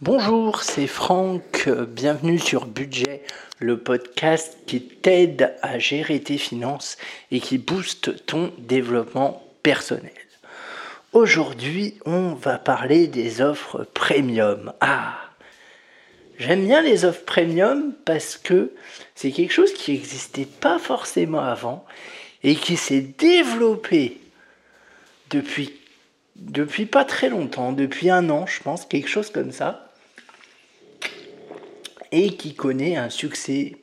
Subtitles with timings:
[0.00, 3.22] Bonjour, c'est Franck, bienvenue sur Budget,
[3.60, 6.98] le podcast qui t'aide à gérer tes finances
[7.30, 10.10] et qui booste ton développement personnel.
[11.12, 14.72] Aujourd'hui, on va parler des offres premium.
[14.80, 15.14] Ah
[16.40, 18.72] J'aime bien les offres premium parce que
[19.14, 21.84] c'est quelque chose qui n'existait pas forcément avant
[22.42, 24.20] et qui s'est développé
[25.30, 25.72] depuis,
[26.36, 29.92] depuis pas très longtemps, depuis un an, je pense, quelque chose comme ça,
[32.12, 33.76] et qui connaît un succès,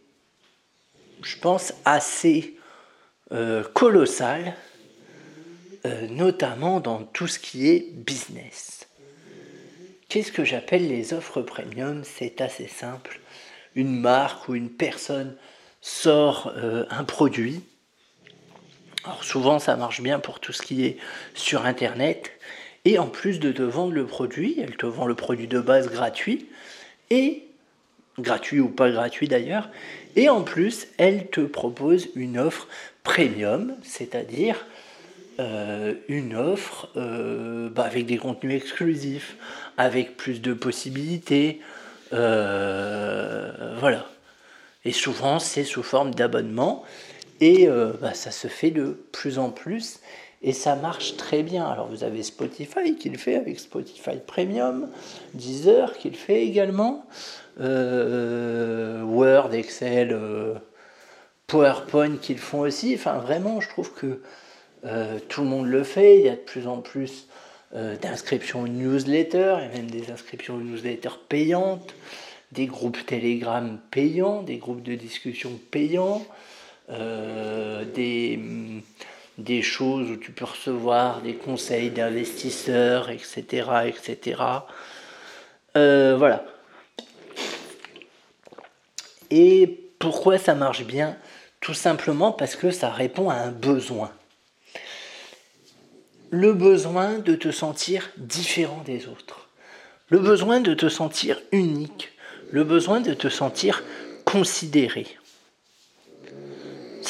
[1.22, 2.58] je pense, assez
[3.32, 4.55] euh, colossal,
[5.86, 8.88] euh, notamment dans tout ce qui est business.
[10.10, 12.04] Qu'est-ce que j'appelle les offres premium?
[12.04, 13.22] C'est assez simple.
[13.76, 15.38] Une marque ou une personne
[15.80, 17.63] sort euh, un produit
[19.04, 20.98] alors souvent ça marche bien pour tout ce qui est
[21.34, 22.32] sur internet.
[22.86, 25.90] Et en plus de te vendre le produit, elle te vend le produit de base
[25.90, 26.48] gratuit,
[27.12, 27.44] et
[28.20, 29.70] gratuit ou pas gratuit d'ailleurs,
[30.16, 32.68] et en plus elle te propose une offre
[33.04, 34.66] premium, c'est-à-dire
[35.40, 39.38] euh, une offre euh, bah, avec des contenus exclusifs,
[39.77, 41.62] avec plus de possibilités,
[42.13, 44.07] euh, voilà.
[44.85, 46.84] Et souvent c'est sous forme d'abonnement.
[47.42, 50.00] Et euh, bah, ça se fait de plus en plus
[50.44, 51.66] et ça marche très bien.
[51.66, 54.88] Alors vous avez Spotify qui le fait avec Spotify Premium,
[55.34, 57.06] Deezer qui le fait également,
[57.60, 60.54] euh, Word, Excel, euh,
[61.48, 62.94] PowerPoint qui le font aussi.
[62.94, 64.22] Enfin vraiment, je trouve que
[65.30, 66.19] tout le monde le fait.
[66.19, 67.28] Il y a de plus en plus
[67.72, 71.94] d'inscriptions aux newsletters, et même des inscriptions aux newsletters payantes,
[72.52, 76.25] des groupes Telegram payants, des groupes de discussion payants.
[76.92, 78.38] Euh, des,
[79.38, 83.44] des choses où tu peux recevoir des conseils d'investisseurs, etc.
[83.86, 84.42] etc.
[85.78, 86.44] Euh, voilà.
[89.30, 91.16] Et pourquoi ça marche bien?
[91.62, 94.12] Tout simplement parce que ça répond à un besoin.
[96.30, 99.47] Le besoin de te sentir différent des autres.
[100.09, 102.12] Le besoin de te sentir unique.
[102.51, 103.84] Le besoin de te sentir
[104.25, 105.07] considéré.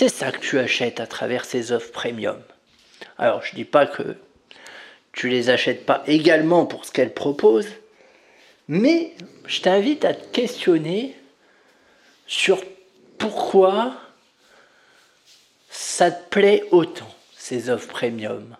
[0.01, 2.41] C'est ça que tu achètes à travers ces offres premium.
[3.19, 4.15] Alors, je ne dis pas que
[5.11, 7.69] tu les achètes pas également pour ce qu'elles proposent,
[8.67, 9.13] mais
[9.45, 11.15] je t'invite à te questionner
[12.25, 12.63] sur
[13.19, 13.93] pourquoi
[15.69, 18.57] ça te plaît autant, ces offres premium.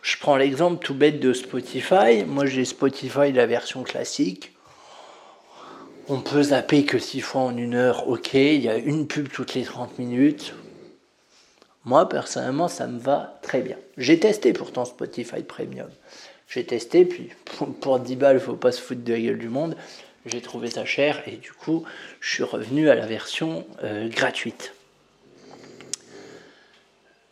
[0.00, 2.24] Je prends l'exemple tout bête de Spotify.
[2.26, 4.54] Moi, j'ai Spotify, la version classique.
[6.12, 9.28] On peut zapper que 6 fois en une heure, ok, il y a une pub
[9.28, 10.54] toutes les 30 minutes.
[11.84, 13.76] Moi, personnellement, ça me va très bien.
[13.96, 15.88] J'ai testé pourtant Spotify Premium.
[16.48, 17.28] J'ai testé, puis
[17.80, 19.76] pour 10 balles, il faut pas se foutre de la gueule du monde.
[20.26, 21.84] J'ai trouvé ça cher et du coup,
[22.18, 24.74] je suis revenu à la version euh, gratuite.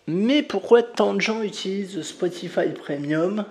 [0.06, 3.45] Mais pourquoi tant de gens utilisent Spotify Premium?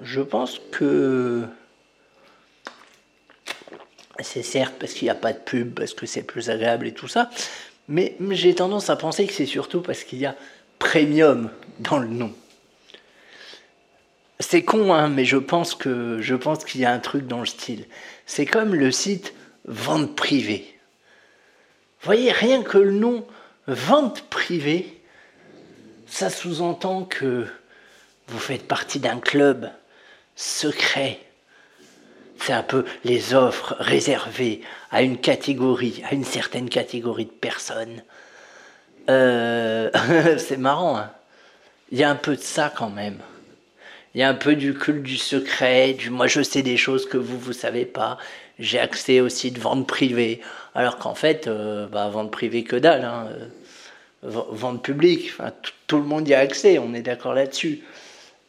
[0.00, 1.44] Je pense que
[4.22, 6.92] c'est certes parce qu'il n'y a pas de pub, parce que c'est plus agréable et
[6.92, 7.30] tout ça,
[7.88, 10.36] mais j'ai tendance à penser que c'est surtout parce qu'il y a
[10.78, 11.50] premium
[11.80, 12.32] dans le nom.
[14.38, 17.40] C'est con, hein, mais je pense que je pense qu'il y a un truc dans
[17.40, 17.84] le style.
[18.26, 20.66] C'est comme le site vente privée.
[22.02, 23.26] Voyez, rien que le nom
[23.66, 25.00] vente privée,
[26.06, 27.46] ça sous-entend que
[28.28, 29.70] vous faites partie d'un club
[30.34, 31.20] secret
[32.40, 38.02] c'est un peu les offres réservées à une catégorie, à une certaine catégorie de personnes.
[39.08, 39.90] Euh,
[40.38, 41.10] c'est marrant, hein.
[41.92, 43.18] il y a un peu de ça quand même.
[44.14, 47.08] Il y a un peu du culte du secret, du moi je sais des choses
[47.08, 48.18] que vous, vous savez pas.
[48.58, 50.40] J'ai accès aussi de vente privée.
[50.74, 53.04] Alors qu'en fait, euh, bah, vente privée que dalle.
[53.04, 53.28] Hein.
[54.22, 55.32] Vente publique,
[55.86, 57.80] tout le monde y a accès, on est d'accord là-dessus.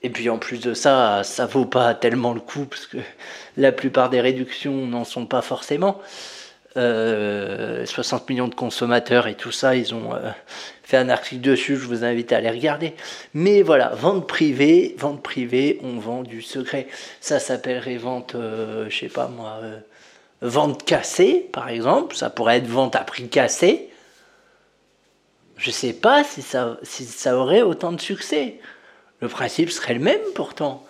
[0.03, 2.97] Et puis en plus de ça, ça vaut pas tellement le coup parce que
[3.58, 6.02] la plupart des réductions n'en sont pas forcément.
[6.73, 10.31] 60 euh, millions de consommateurs et tout ça, ils ont euh,
[10.84, 12.96] fait un article dessus, je vous invite à aller regarder.
[13.34, 16.87] Mais voilà, vente privée, vente privée, on vend du secret.
[17.20, 19.59] Ça s'appellerait vente, euh, je sais pas moi,
[20.41, 23.90] vente cassée par exemple, ça pourrait être vente à prix cassé.
[25.58, 28.59] Je sais pas si ça, si ça aurait autant de succès.
[29.22, 30.85] Le principe serait le même pourtant.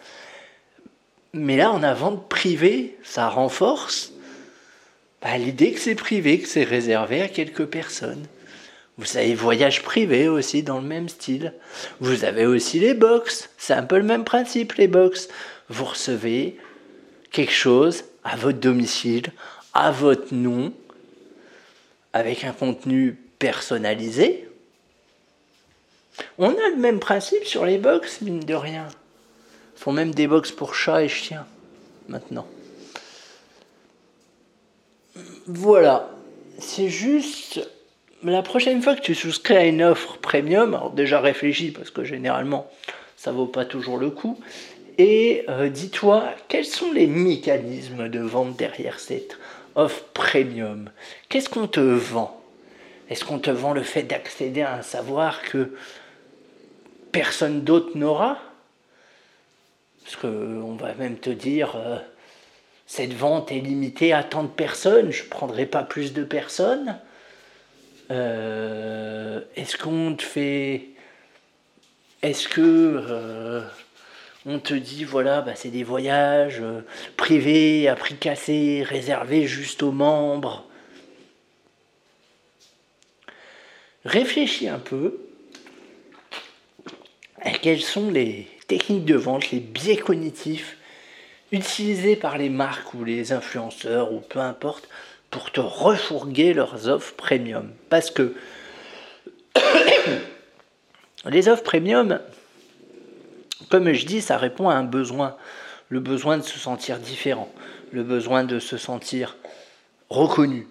[1.33, 4.11] Mais là, en a vente privée, ça renforce
[5.21, 8.25] bah, l'idée que c'est privé, que c'est réservé à quelques personnes.
[8.97, 11.53] Vous avez voyage privé aussi dans le même style.
[11.99, 13.49] Vous avez aussi les box.
[13.57, 15.29] C'est un peu le même principe, les box.
[15.69, 16.57] Vous recevez
[17.31, 19.27] quelque chose à votre domicile,
[19.73, 20.73] à votre nom,
[22.13, 24.47] avec un contenu personnalisé.
[26.37, 28.87] On a le même principe sur les box, mine de rien.
[29.75, 31.45] Ils font même des box pour chats et chiens,
[32.07, 32.47] maintenant.
[35.47, 36.09] Voilà.
[36.59, 37.67] C'est juste
[38.23, 42.03] la prochaine fois que tu souscris à une offre premium, alors déjà réfléchis parce que
[42.03, 42.69] généralement
[43.17, 44.39] ça vaut pas toujours le coup,
[44.97, 49.37] et euh, dis-toi quels sont les mécanismes de vente derrière cette
[49.75, 50.89] offre premium?
[51.29, 52.39] Qu'est-ce qu'on te vend?
[53.09, 55.75] Est-ce qu'on te vend le fait d'accéder à un savoir que
[57.11, 58.37] personne d'autre n'aura
[60.03, 61.97] Parce qu'on va même te dire euh,
[62.91, 66.99] cette vente est limitée à tant de personnes, je ne prendrai pas plus de personnes.
[68.11, 70.89] Euh, est-ce qu'on te fait.
[72.21, 72.61] Est-ce que.
[72.61, 73.61] Euh,
[74.45, 76.81] on te dit, voilà, bah, c'est des voyages euh,
[77.15, 80.65] privés, à prix cassé, réservés juste aux membres?
[84.03, 85.19] Réfléchis un peu
[87.61, 90.77] quelles sont les techniques de vente, les biais cognitifs
[91.51, 94.87] utilisés par les marques ou les influenceurs ou peu importe
[95.29, 97.71] pour te refourguer leurs offres premium?
[97.89, 98.35] Parce que
[101.25, 102.19] les offres premium,
[103.69, 105.35] comme je dis, ça répond à un besoin.
[105.89, 107.51] Le besoin de se sentir différent,
[107.91, 109.35] le besoin de se sentir
[110.09, 110.67] reconnu.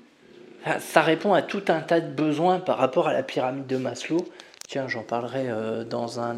[0.78, 4.26] Ça répond à tout un tas de besoins par rapport à la pyramide de Maslow.
[4.70, 6.36] Tiens, j'en parlerai euh, dans, un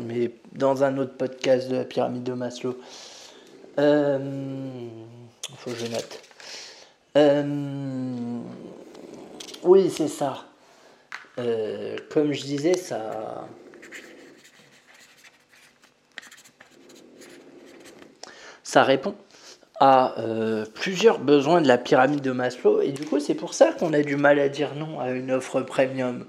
[0.53, 2.79] dans un autre podcast de la pyramide de Maslow.
[3.79, 4.89] Euh,
[5.59, 6.23] faut que je note.
[7.19, 8.41] Euh,
[9.65, 10.47] oui, c'est ça.
[11.39, 13.47] Euh, comme je disais, ça.
[18.63, 19.15] Ça répond
[19.79, 20.15] à
[20.73, 24.01] plusieurs besoins de la pyramide de Maslow et du coup c'est pour ça qu'on a
[24.01, 26.25] du mal à dire non à une offre premium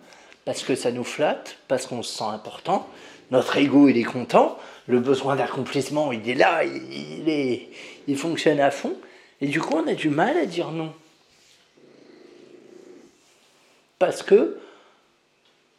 [0.45, 2.87] parce que ça nous flatte, parce qu'on se sent important,
[3.31, 4.57] notre ego il est content,
[4.87, 8.95] le besoin d'accomplissement il est là, il, fonctionne à fond
[9.41, 10.93] et du coup, on a du mal à dire non.
[13.99, 14.57] Parce que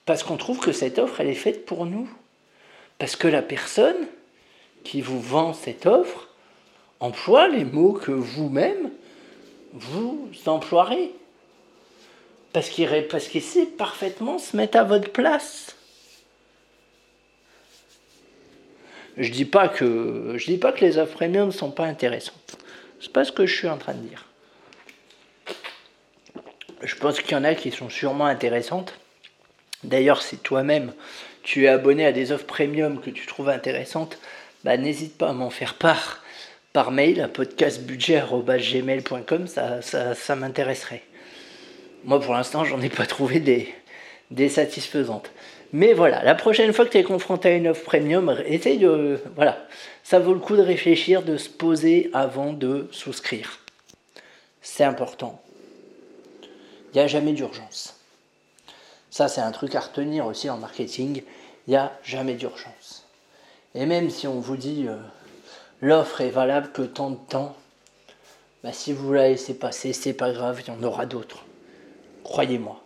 [0.06, 2.08] parce qu'on trouve que cette offre, elle est faite pour nous.
[2.98, 4.06] Parce que la personne
[4.84, 6.28] qui vous vend cette offre
[7.00, 8.90] emploie les mots que vous-même
[9.72, 11.12] vous emploierez.
[12.54, 12.88] Parce qu'il
[13.42, 15.76] sait parfaitement se mettre à votre place.
[19.16, 22.56] Je dis pas que je dis pas que les offres premium ne sont pas intéressantes.
[23.00, 24.26] C'est pas ce que je suis en train de dire.
[26.82, 28.94] Je pense qu'il y en a qui sont sûrement intéressantes.
[29.82, 30.92] D'ailleurs, si toi-même
[31.42, 34.20] tu es abonné à des offres premium que tu trouves intéressantes,
[34.62, 36.22] bah, n'hésite pas à m'en faire part
[36.72, 41.02] par mail à podcastbudget.gmail.com, ça m'intéresserait.
[42.04, 45.30] Moi, pour l'instant, j'en ai pas trouvé des, satisfaisantes.
[45.72, 49.20] Mais voilà, la prochaine fois que tu es confronté à une offre premium, essaye de.
[49.36, 49.66] Voilà,
[50.02, 53.58] ça vaut le coup de réfléchir, de se poser avant de souscrire.
[54.60, 55.40] C'est important.
[56.92, 57.98] Il n'y a jamais d'urgence.
[59.10, 61.22] Ça, c'est un truc à retenir aussi en marketing.
[61.66, 63.06] Il n'y a jamais d'urgence.
[63.74, 64.96] Et même si on vous dit euh,
[65.80, 67.56] l'offre est valable que tant de temps,
[68.62, 71.44] bah, si vous la laissez passer, c'est pas grave, il y en aura d'autres.
[72.24, 72.82] Croyez-moi.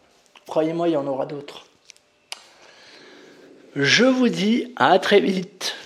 [0.47, 1.65] Croyez-moi, il y en aura d'autres.
[3.75, 5.77] Je vous dis à très vite.